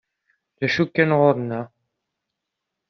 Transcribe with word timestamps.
D 0.59 0.61
acu 0.67 0.85
kan 0.87 1.11
ɣur-nneɣ. 1.19 1.67